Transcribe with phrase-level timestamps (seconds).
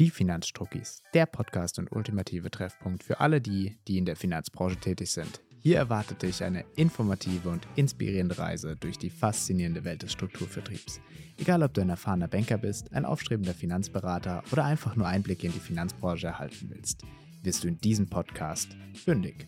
[0.00, 5.12] Die Finanzstruckis, der Podcast und ultimative Treffpunkt für alle die, die in der Finanzbranche tätig
[5.12, 5.40] sind.
[5.60, 11.00] Hier erwartet dich eine informative und inspirierende Reise durch die faszinierende Welt des Strukturvertriebs.
[11.38, 15.52] Egal, ob du ein erfahrener Banker bist, ein aufstrebender Finanzberater oder einfach nur Einblicke in
[15.52, 17.04] die Finanzbranche erhalten willst,
[17.44, 19.46] wirst du in diesem Podcast fündig.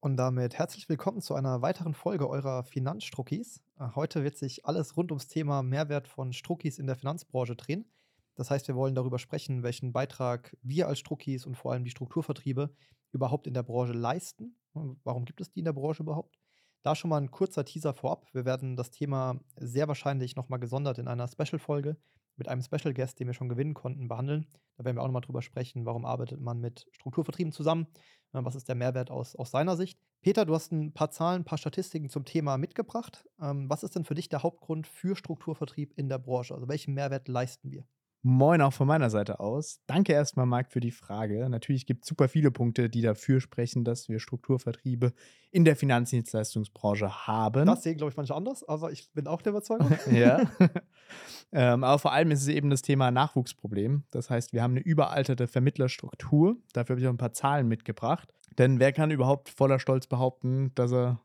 [0.00, 3.62] Und damit herzlich willkommen zu einer weiteren Folge eurer Finanzstruckis.
[3.78, 7.86] Äh, heute wird sich alles rund ums Thema Mehrwert von Struckis in der Finanzbranche drehen.
[8.34, 11.90] Das heißt, wir wollen darüber sprechen, welchen Beitrag wir als Struckis und vor allem die
[11.90, 12.74] Strukturvertriebe
[13.12, 14.56] überhaupt in der Branche leisten.
[15.04, 16.36] Warum gibt es die in der Branche überhaupt?
[16.82, 18.26] Da schon mal ein kurzer Teaser vorab.
[18.32, 21.96] Wir werden das Thema sehr wahrscheinlich nochmal gesondert in einer Special-Folge
[22.36, 24.46] mit einem Special Guest, den wir schon gewinnen konnten, behandeln.
[24.76, 27.86] Da werden wir auch nochmal drüber sprechen, warum arbeitet man mit Strukturvertrieben zusammen,
[28.32, 30.00] was ist der Mehrwert aus, aus seiner Sicht.
[30.20, 33.24] Peter, du hast ein paar Zahlen, ein paar Statistiken zum Thema mitgebracht.
[33.40, 36.54] Ähm, was ist denn für dich der Hauptgrund für Strukturvertrieb in der Branche?
[36.54, 37.86] Also welchen Mehrwert leisten wir?
[38.26, 39.82] Moin auch von meiner Seite aus.
[39.86, 41.46] Danke erstmal, Marc, für die Frage.
[41.50, 45.12] Natürlich gibt es super viele Punkte, die dafür sprechen, dass wir Strukturvertriebe
[45.50, 47.66] in der Finanzdienstleistungsbranche haben.
[47.66, 49.92] Das sehen, glaube ich, manche anders, aber ich bin auch der Überzeugung.
[50.10, 50.40] ja.
[51.52, 54.04] ähm, aber vor allem ist es eben das Thema Nachwuchsproblem.
[54.10, 56.56] Das heißt, wir haben eine überalterte Vermittlerstruktur.
[56.72, 58.32] Dafür habe ich auch ein paar Zahlen mitgebracht.
[58.56, 61.20] Denn wer kann überhaupt voller Stolz behaupten, dass er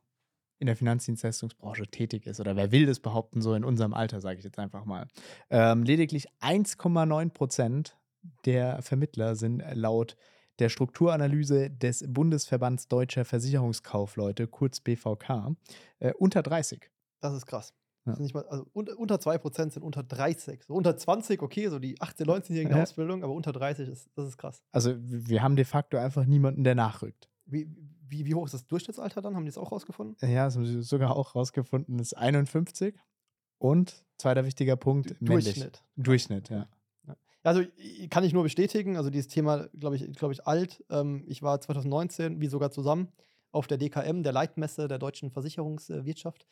[0.59, 4.39] in der Finanzdienstleistungsbranche tätig ist oder wer will das behaupten, so in unserem Alter, sage
[4.39, 5.07] ich jetzt einfach mal.
[5.49, 7.97] Ähm, lediglich 1,9 Prozent
[8.45, 10.17] der Vermittler sind laut
[10.59, 15.55] der Strukturanalyse des Bundesverbands Deutscher Versicherungskaufleute, kurz BVK,
[15.99, 16.91] äh, unter 30.
[17.21, 17.73] Das ist krass.
[18.05, 18.15] Ja.
[18.15, 20.63] Das mal, also unter, unter 2% sind unter 30.
[20.63, 22.83] So unter 20, okay, so die 18-, 19-jährigen ja.
[22.83, 24.61] Ausbildung, aber unter 30 ist, das ist krass.
[24.71, 27.29] Also wir haben de facto einfach niemanden, der nachrückt.
[27.45, 27.67] Wie,
[28.09, 29.35] wie, wie hoch ist das Durchschnittsalter dann?
[29.35, 30.15] Haben die das auch rausgefunden?
[30.27, 31.97] Ja, das haben sie sogar auch rausgefunden.
[31.97, 32.95] Das ist 51.
[33.57, 35.83] Und zweiter wichtiger Punkt, D Durchschnitt.
[35.95, 36.67] Durchschnitt, ja.
[37.43, 37.63] Also
[38.09, 40.83] kann ich nur bestätigen, also dieses Thema, glaube ich, glaube ich, alt.
[40.89, 43.09] Ähm, ich war 2019, wie sogar zusammen,
[43.51, 46.45] auf der DKM, der Leitmesse der deutschen Versicherungswirtschaft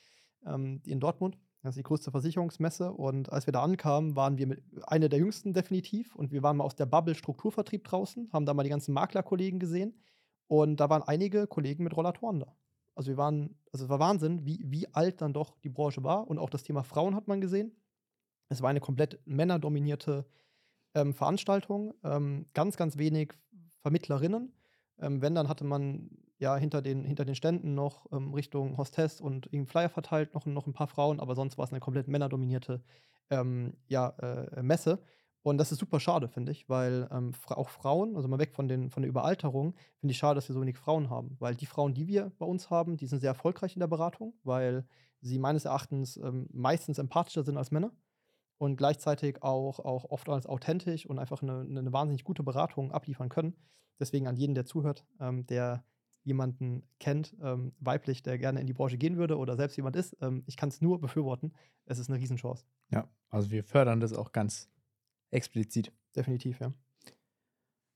[0.46, 1.38] ähm, in Dortmund.
[1.62, 2.92] Das ist die größte Versicherungsmesse.
[2.94, 6.16] Und als wir da ankamen, waren wir mit eine der jüngsten definitiv.
[6.16, 9.60] Und wir waren mal aus der Bubble Strukturvertrieb draußen, haben da mal die ganzen Maklerkollegen
[9.60, 10.00] gesehen.
[10.48, 12.56] Und da waren einige Kollegen mit Rollatoren da.
[12.96, 16.28] Also wir waren, also es war Wahnsinn, wie, wie alt dann doch die Branche war.
[16.28, 17.76] Und auch das Thema Frauen hat man gesehen.
[18.50, 20.26] Es war eine komplett männerdominierte
[20.96, 21.94] ähm, Veranstaltung.
[22.04, 23.34] Ähm, ganz, ganz wenig
[23.82, 24.54] Vermittlerinnen.
[25.00, 26.10] Ähm, wenn, dann hatte man
[26.40, 30.46] ja hinter den, hinter den Ständen noch ähm, Richtung Hostess und irgendwie Flyer verteilt, noch,
[30.46, 32.82] noch ein paar Frauen, aber sonst war es eine komplett männerdominierte
[33.30, 35.00] ähm, ja, äh, Messe.
[35.48, 38.68] Und das ist super schade, finde ich, weil ähm, auch Frauen, also mal weg von,
[38.68, 41.38] den, von der Überalterung, finde ich schade, dass wir so wenig Frauen haben.
[41.40, 44.34] Weil die Frauen, die wir bei uns haben, die sind sehr erfolgreich in der Beratung,
[44.44, 44.84] weil
[45.22, 47.94] sie meines Erachtens ähm, meistens empathischer sind als Männer
[48.58, 53.30] und gleichzeitig auch, auch oft als authentisch und einfach eine, eine wahnsinnig gute Beratung abliefern
[53.30, 53.56] können.
[54.02, 55.86] Deswegen an jeden, der zuhört, ähm, der
[56.24, 60.18] jemanden kennt, ähm, weiblich, der gerne in die Branche gehen würde oder selbst jemand ist,
[60.20, 61.54] ähm, ich kann es nur befürworten.
[61.86, 62.66] Es ist eine Riesenchance.
[62.92, 64.70] Ja, also wir fördern das auch ganz
[65.32, 65.92] Explizit.
[66.16, 66.74] Definitiv, ja.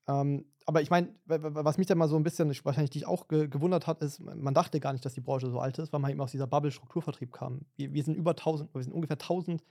[0.07, 3.47] Ähm, aber ich meine, was mich da mal so ein bisschen, wahrscheinlich dich auch ge
[3.47, 6.11] gewundert hat, ist, man dachte gar nicht, dass die Branche so alt ist, weil man
[6.11, 7.65] eben aus dieser Bubble-Strukturvertrieb kam.
[7.75, 9.63] Wir, wir, sind über 1000, wir sind ungefähr 1000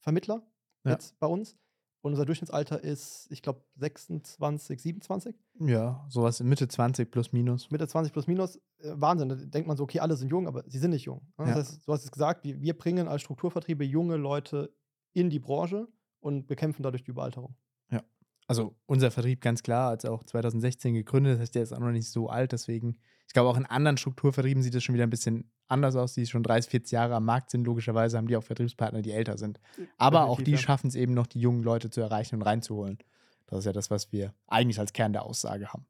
[0.00, 0.42] Vermittler
[0.84, 0.92] ja.
[0.92, 1.56] jetzt bei uns.
[2.02, 5.34] Und unser Durchschnittsalter ist, ich glaube, 26, 27.
[5.58, 7.70] Ja, sowas Mitte 20 plus minus.
[7.70, 8.56] Mitte 20 plus minus.
[8.78, 9.28] Äh, Wahnsinn.
[9.28, 11.22] Da denkt man so, okay, alle sind jung, aber sie sind nicht jung.
[11.38, 11.46] Ne?
[11.46, 11.54] Das ja.
[11.56, 14.72] heißt, du hast es gesagt, wir, wir bringen als Strukturvertriebe junge Leute
[15.14, 15.88] in die Branche
[16.26, 17.54] und bekämpfen dadurch die Überalterung.
[17.90, 18.02] Ja.
[18.48, 21.92] Also unser Vertrieb ganz klar, als auch 2016 gegründet, das heißt, der ist auch noch
[21.92, 22.98] nicht so alt, deswegen,
[23.28, 26.26] ich glaube auch in anderen Strukturvertrieben sieht das schon wieder ein bisschen anders aus, die
[26.26, 29.60] schon 30, 40 Jahre am Markt sind, logischerweise haben die auch Vertriebspartner, die älter sind.
[29.98, 30.58] Aber Definitiv, auch die ja.
[30.58, 32.98] schaffen es eben noch, die jungen Leute zu erreichen und reinzuholen.
[33.46, 35.86] Das ist ja das, was wir eigentlich als Kern der Aussage haben.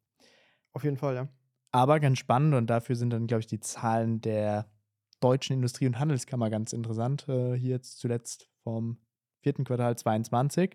[0.74, 1.28] Auf jeden Fall, ja.
[1.72, 4.66] Aber ganz spannend und dafür sind dann, glaube ich, die Zahlen der
[5.20, 7.26] Deutschen Industrie- und Handelskammer ganz interessant.
[7.26, 8.98] Äh, hier jetzt zuletzt vom
[9.46, 10.74] vierten Quartal 22.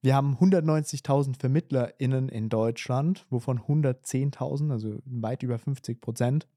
[0.00, 6.48] Wir haben 190.000 VermittlerInnen in Deutschland, wovon 110.000, also weit über 50 Prozent,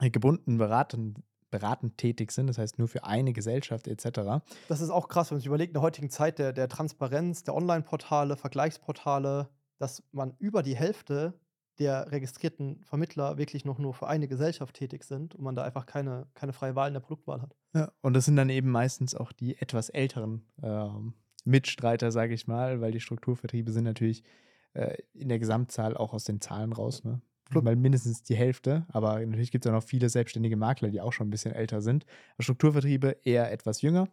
[0.00, 4.42] gebunden beraten, beratend tätig sind, das heißt nur für eine Gesellschaft etc.
[4.66, 7.44] Das ist auch krass, wenn man sich überlegt, in der heutigen Zeit der, der Transparenz,
[7.44, 9.48] der Online-Portale, Vergleichsportale,
[9.78, 11.38] dass man über die Hälfte
[11.78, 15.86] der registrierten Vermittler wirklich noch nur für eine Gesellschaft tätig sind und man da einfach
[15.86, 17.54] keine, keine freie Wahl in der Produktwahl hat.
[17.74, 21.14] Ja, und das sind dann eben meistens auch die etwas älteren ähm,
[21.44, 24.24] Mitstreiter, sage ich mal, weil die Strukturvertriebe sind natürlich
[24.72, 27.20] äh, in der Gesamtzahl auch aus den Zahlen raus, ne?
[27.52, 31.12] Mal mindestens die Hälfte, aber natürlich gibt es auch noch viele selbstständige Makler, die auch
[31.12, 32.04] schon ein bisschen älter sind.
[32.40, 34.08] Strukturvertriebe eher etwas jünger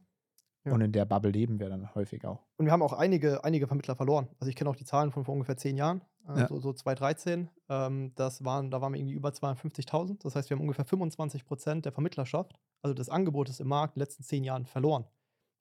[0.66, 0.74] Ja.
[0.74, 2.46] Und in der Bubble leben wir dann häufig auch.
[2.58, 4.28] Und wir haben auch einige, einige Vermittler verloren.
[4.40, 6.48] Also ich kenne auch die Zahlen von vor ungefähr zehn Jahren, äh, Ja.
[6.48, 7.50] so, so 2013.
[7.70, 10.24] Ähm, das waren, da waren wir irgendwie über 250.000.
[10.24, 14.00] Das heißt, wir haben ungefähr 25 Prozent der Vermittlerschaft, also des Angebotes im Markt, in
[14.00, 15.06] den letzten zehn Jahren verloren.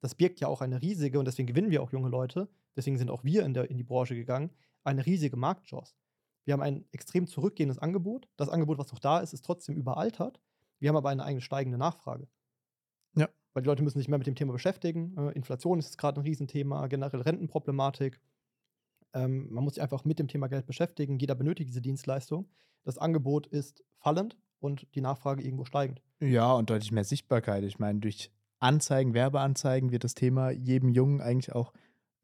[0.00, 3.10] Das birgt ja auch eine riesige, und deswegen gewinnen wir auch junge Leute, deswegen sind
[3.10, 4.50] auch wir in, der, in die Branche gegangen,
[4.84, 5.94] eine riesige Marktchance.
[6.44, 8.28] Wir haben ein extrem zurückgehendes Angebot.
[8.36, 10.40] Das Angebot, was noch da ist, ist trotzdem überaltert.
[10.80, 12.26] Wir haben aber eine eigene steigende Nachfrage.
[13.14, 13.28] Ja.
[13.52, 15.16] Weil die Leute müssen sich mehr mit dem Thema beschäftigen.
[15.16, 18.20] Äh, Inflation ist gerade ein Riesenthema, generell Rentenproblematik.
[19.14, 21.18] Ähm, man muss sich einfach mit dem Thema Geld beschäftigen.
[21.18, 22.48] Jeder benötigt diese Dienstleistung.
[22.84, 26.02] Das Angebot ist fallend und die Nachfrage irgendwo steigend.
[26.20, 27.64] Ja, und deutlich mehr Sichtbarkeit.
[27.64, 31.72] Ich meine, durch Anzeigen, Werbeanzeigen wird das Thema jedem Jungen eigentlich auch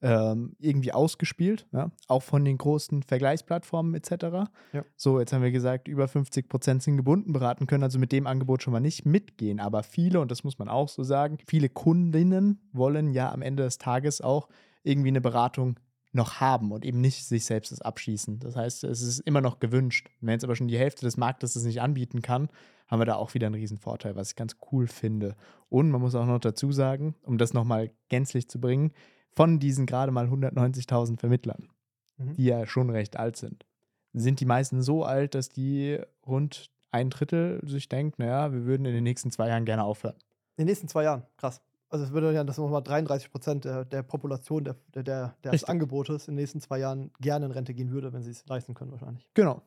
[0.01, 1.91] ähm, irgendwie ausgespielt, ja?
[2.07, 4.49] auch von den großen Vergleichsplattformen etc.
[4.73, 4.85] Ja.
[4.97, 8.29] So, jetzt haben wir gesagt, über 50 Prozent sind gebunden beraten, können also mit dem
[8.29, 9.59] Angebot schon mal nicht mitgehen.
[9.59, 13.65] Aber viele, und das muss man auch so sagen, viele Kundinnen wollen ja am Ende
[13.65, 14.49] des Tages auch
[14.85, 15.81] irgendwie eine Beratung
[16.13, 18.39] noch haben und eben nicht sich selbst das abschießen.
[18.41, 20.09] Das heißt, es ist immer noch gewünscht.
[20.21, 22.49] Wenn jetzt aber schon die Hälfte des Marktes das nicht anbieten kann,
[22.87, 25.37] haben wir da auch wieder einen riesen Vorteil, was ich ganz cool finde.
[25.69, 28.93] Und man muss auch noch dazu sagen, um das nochmal gänzlich zu bringen,
[29.37, 31.69] von diesen gerade mal 190.000 Vermittlern,
[32.17, 32.33] Mhm.
[32.35, 33.65] die ja schon recht alt sind,
[34.13, 38.87] sind die meisten so alt, dass die rund ein Drittel sich denkt, naja, wir würden
[38.87, 40.17] in den nächsten zwei Jahren gerne aufhören.
[40.57, 41.61] In den nächsten zwei Jahren, krass.
[41.91, 45.03] Also es würde ja, dass nochmal 33 Prozent der, der Population der, der,
[45.43, 45.65] der, des.
[45.65, 48.75] Angebotes in den nächsten zwei Jahren gerne in Rente gehen würde, wenn sie es leisten
[48.75, 49.27] können wahrscheinlich.
[49.35, 49.63] Genau.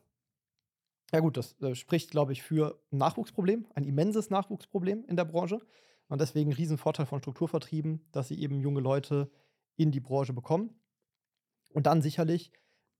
[1.11, 5.25] Ja gut, das äh, spricht, glaube ich, für ein Nachwuchsproblem, ein immenses Nachwuchsproblem in der
[5.25, 5.59] Branche.
[6.07, 9.31] Und deswegen ein Riesenvorteil von Strukturvertrieben, dass sie eben junge Leute
[9.77, 10.69] in die Branche bekommen.
[11.73, 12.51] Und dann sicherlich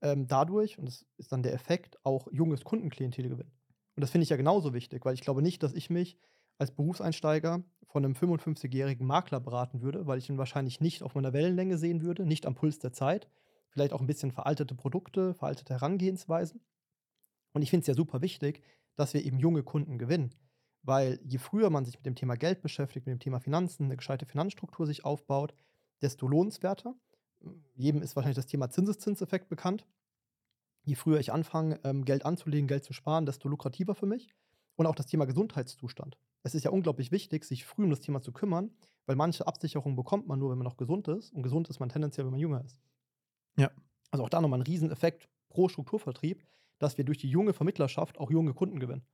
[0.02, 3.52] ähm, dadurch, und das ist dann der Effekt, auch junges Kundenklientel gewinnen.
[3.96, 6.18] Und das finde ich ja genauso wichtig, weil ich glaube nicht, dass ich mich
[6.62, 11.34] als Berufseinsteiger von einem 55-jährigen Makler beraten würde, weil ich ihn wahrscheinlich nicht auf meiner
[11.34, 13.28] Wellenlänge sehen würde, nicht am Puls der Zeit,
[13.70, 16.62] vielleicht auch ein bisschen veraltete Produkte, veraltete Herangehensweisen.
[17.54, 18.62] Und ich finde es ja super wichtig,
[18.96, 20.36] dass wir eben junge Kunden gewinnen.
[20.84, 23.98] Weil je früher man sich mit dem Thema Geld beschäftigt, mit dem Thema Finanzen, eine
[23.98, 25.56] gescheite Finanzstruktur sich aufbaut,
[26.04, 26.94] desto lohnenswerter.
[27.74, 29.88] Jedem ist wahrscheinlich das Thema Zinseszinseffekt bekannt.
[30.84, 34.30] Je früher ich anfange, ähm, Geld anzulegen, Geld zu sparen, desto lukrativer für mich.
[34.76, 36.18] Und auch das Thema Gesundheitszustand.
[36.44, 38.72] Es ist ja unglaublich wichtig, sich früh um das Thema zu kümmern,
[39.06, 41.32] weil manche Absicherungen bekommt man nur, wenn man noch gesund ist.
[41.34, 42.78] Und gesund ist man tendenziell, wenn man jünger ist.
[43.58, 43.70] Ja.
[44.10, 46.44] Also auch da nochmal ein Rieseneffekt pro Strukturvertrieb,
[46.80, 49.06] dass wir durch die junge Vermittlerschaft auch junge Kunden gewinnen.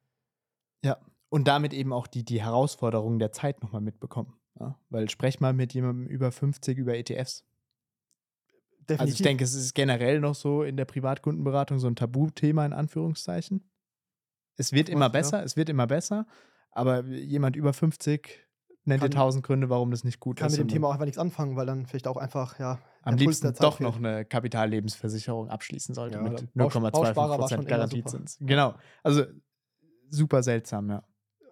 [0.84, 0.98] Ja,
[1.30, 4.40] und damit eben auch die, die Herausforderungen der Zeit nochmal mitbekommen.
[4.60, 4.80] Ja?
[4.90, 7.44] Weil sprech mal mit jemandem über 50 über ETFs.
[8.90, 12.72] Also ich denke, es ist generell noch so in der Privatkundenberatung so ein Tabuthema in
[12.72, 13.70] Anführungszeichen.
[14.56, 15.40] Es wird immer was, ja.
[15.40, 16.26] besser, es wird immer besser,
[16.78, 18.48] aber jemand über 50
[18.86, 20.54] nennt dir Kann- tausend Gründe, warum das nicht gut kann ist.
[20.58, 23.54] mit dem Thema auch einfach nichts anfangen, weil dann vielleicht auch einfach, ja, am liebsten
[23.60, 23.90] doch fehlt.
[23.90, 27.70] noch eine Kapitallebensversicherung abschließen sollte Ja, mit oder Baus- 0,25 Bausparer war schon Prozent immer
[27.70, 28.38] Garantiezins.
[28.42, 28.76] Genau.
[29.04, 29.24] Also
[30.10, 31.04] super seltsam, ja.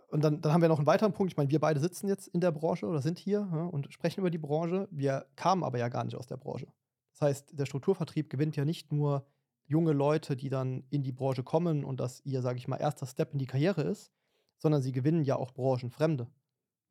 [0.10, 1.33] Und dann, dann haben wir noch einen weiteren Punkt.
[1.33, 4.21] Ich meine, wir beide sitzen jetzt in der Branche oder sind hier ja, und sprechen
[4.21, 4.88] über die Branche.
[4.92, 6.68] Wir kamen aber ja gar nicht aus der Branche.
[7.12, 9.25] Das heißt, der Strukturvertrieb gewinnt ja nicht nur
[9.66, 13.07] junge Leute, die dann in die Branche kommen und das ihr, sage ich mal, erster
[13.07, 14.12] Step in die Karriere ist,
[14.57, 16.28] sondern sie gewinnen ja auch Branchenfremde.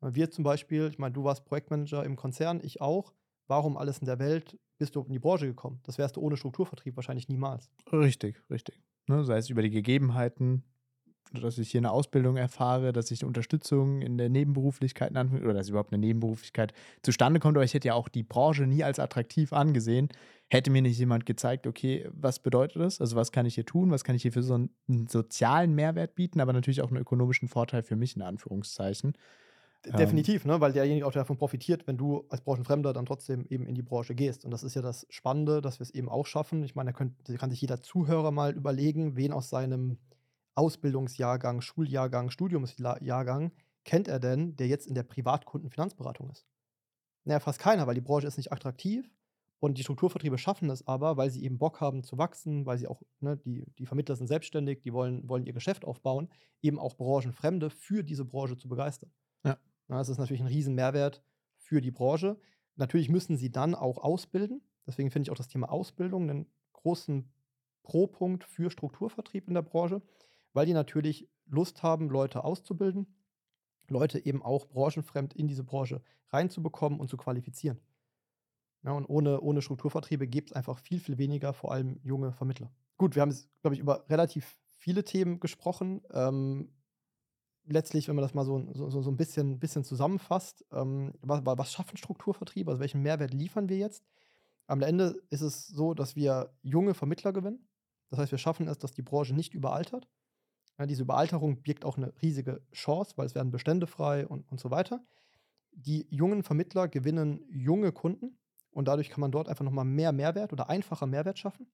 [0.01, 3.13] Wir zum Beispiel, ich meine, du warst Projektmanager im Konzern, ich auch.
[3.47, 5.79] Warum alles in der Welt bist du in die Branche gekommen?
[5.83, 7.69] Das wärst du ohne Strukturvertrieb wahrscheinlich niemals.
[7.91, 8.81] Richtig, richtig.
[9.07, 10.63] Ne, sei es über die Gegebenheiten,
[11.33, 15.91] dass ich hier eine Ausbildung erfahre, dass ich Unterstützung in der Nebenberuflichkeit oder dass überhaupt
[15.91, 17.57] eine Nebenberuflichkeit zustande kommt.
[17.57, 20.09] Aber ich hätte ja auch die Branche nie als attraktiv angesehen,
[20.47, 23.01] hätte mir nicht jemand gezeigt, okay, was bedeutet das?
[23.01, 23.91] Also was kann ich hier tun?
[23.91, 27.01] Was kann ich hier für so einen, einen sozialen Mehrwert bieten, aber natürlich auch einen
[27.01, 29.13] ökonomischen Vorteil für mich in Anführungszeichen.
[29.85, 30.59] Ähm, Definitiv, ne?
[30.61, 34.15] weil derjenige auch davon profitiert, wenn du als Branchenfremder dann trotzdem eben in die Branche
[34.15, 34.45] gehst.
[34.45, 36.63] Und das ist ja das Spannende, dass wir es eben auch schaffen.
[36.63, 39.97] Ich meine, da, könnt, da kann sich jeder Zuhörer mal überlegen, wen aus seinem
[40.55, 43.51] Ausbildungsjahrgang, Schuljahrgang, Studiumsjahrgang
[43.83, 46.47] kennt er denn, der jetzt in der Privatkundenfinanzberatung ist?
[47.23, 49.11] Naja, fast keiner, weil die Branche ist nicht attraktiv.
[49.59, 52.87] Und die Strukturvertriebe schaffen es aber, weil sie eben Bock haben zu wachsen, weil sie
[52.87, 56.29] auch, ne, die, die Vermittler sind selbstständig, die wollen, wollen ihr Geschäft aufbauen,
[56.61, 59.11] eben auch Branchenfremde für diese Branche zu begeistern.
[59.43, 59.57] Ja.
[59.87, 61.23] Na, Das ist natürlich ein riesen Mehrwert
[61.57, 62.39] für die Branche.
[62.75, 64.61] Natürlich müssen sie dann auch ausbilden.
[64.85, 67.31] Deswegen finde ich auch das Thema Ausbildung einen großen
[67.83, 70.01] Pro-Punkt für Strukturvertrieb in der Branche,
[70.55, 73.13] weil die natürlich Lust haben, Leute auszubilden,
[73.87, 77.79] Leute eben auch branchenfremd in diese Branche reinzubekommen und zu qualifizieren.
[78.83, 82.71] Ja, und ohne, ohne Strukturvertriebe gibt es einfach viel, viel weniger, vor allem junge Vermittler.
[82.97, 86.01] Gut, wir haben jetzt, glaube ich, über relativ viele Themen gesprochen.
[86.13, 86.71] Ähm,
[87.65, 91.73] letztlich, wenn man das mal so, so, so ein bisschen, bisschen zusammenfasst, ähm, was, was
[91.73, 92.71] schaffen Strukturvertriebe?
[92.71, 94.03] Also welchen Mehrwert liefern wir jetzt?
[94.67, 97.67] Am Ende ist es so, dass wir junge Vermittler gewinnen.
[98.09, 100.07] Das heißt, wir schaffen es, dass die Branche nicht überaltert.
[100.77, 104.59] Ja, diese Überalterung birgt auch eine riesige Chance, weil es werden Bestände frei und, und
[104.59, 105.05] so weiter.
[105.71, 108.37] Die jungen Vermittler gewinnen junge Kunden
[108.71, 111.67] und dadurch kann man dort einfach nochmal mehr Mehrwert oder einfacher Mehrwert schaffen.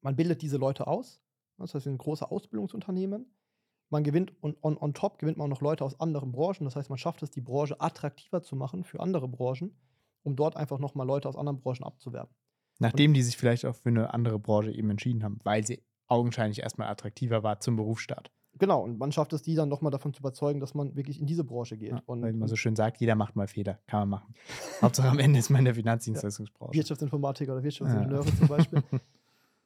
[0.00, 1.22] Man bildet diese Leute aus.
[1.56, 3.32] Das heißt, wir sind große Ausbildungsunternehmen.
[3.88, 6.64] Man gewinnt und on, on top gewinnt man auch noch Leute aus anderen Branchen.
[6.64, 9.76] Das heißt, man schafft es, die Branche attraktiver zu machen für andere Branchen,
[10.24, 12.34] um dort einfach nochmal Leute aus anderen Branchen abzuwerben.
[12.78, 15.84] Nachdem und, die sich vielleicht auch für eine andere Branche eben entschieden haben, weil sie
[16.12, 18.30] augenscheinlich erstmal attraktiver war zum Berufsstart.
[18.58, 21.26] Genau, und man schafft es, die dann nochmal davon zu überzeugen, dass man wirklich in
[21.26, 21.92] diese Branche geht.
[21.92, 24.34] Ja, und, weil man so schön sagt, jeder macht mal Fehler, kann man machen.
[24.82, 26.74] Hauptsache am Ende ist man in der Finanzdienstleistungsbranche.
[26.74, 28.36] Wirtschaftsinformatiker oder Wirtschaftsingenieure ja.
[28.36, 28.82] zum Beispiel.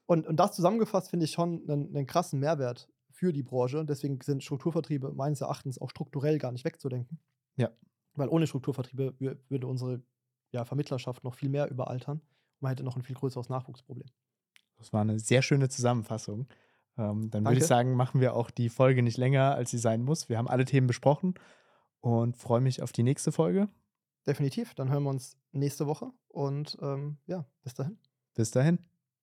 [0.08, 3.84] Und, und das zusammengefasst finde ich schon einen, einen krassen Mehrwert für die Branche.
[3.84, 7.18] Deswegen sind Strukturvertriebe meines Erachtens auch strukturell gar nicht wegzudenken.
[7.56, 7.70] Ja.
[8.14, 10.00] Weil ohne Strukturvertriebe würde unsere
[10.52, 12.18] ja, Vermittlerschaft noch viel mehr überaltern.
[12.18, 14.08] Und man hätte noch ein viel größeres Nachwuchsproblem.
[14.78, 16.46] Das war eine sehr schöne Zusammenfassung.
[16.98, 20.02] Ähm, dann würde ich sagen, machen wir auch die Folge nicht länger, als sie sein
[20.02, 20.28] muss.
[20.28, 21.34] Wir haben alle Themen besprochen
[22.00, 23.68] und freue mich auf die nächste Folge.
[24.26, 24.74] Definitiv.
[24.74, 27.98] Dann hören wir uns nächste Woche und ähm, ja, bis dahin.
[28.34, 28.78] Bis dahin.